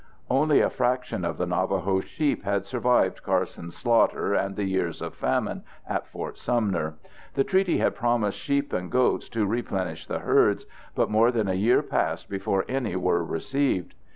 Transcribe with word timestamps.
Only 0.31 0.61
a 0.61 0.69
fraction 0.71 1.23
of 1.23 1.37
the 1.37 1.45
Navajos' 1.45 2.05
sheep 2.05 2.43
had 2.43 2.65
survived 2.65 3.21
Carson's 3.21 3.77
slaughter 3.77 4.33
and 4.33 4.55
the 4.55 4.63
years 4.63 4.99
of 4.99 5.13
famine 5.13 5.61
at 5.87 6.07
Fort 6.07 6.39
Sumner. 6.39 6.95
The 7.35 7.43
treaty 7.43 7.77
had 7.77 7.93
promised 7.93 8.39
sheep 8.39 8.73
and 8.73 8.89
goats 8.91 9.29
to 9.29 9.45
replenish 9.45 10.07
the 10.07 10.17
herds, 10.17 10.65
but 10.95 11.11
more 11.11 11.31
than 11.31 11.47
a 11.47 11.53
year 11.53 11.83
passed 11.83 12.29
before 12.29 12.65
any 12.67 12.95
were 12.95 13.23
received. 13.23 13.93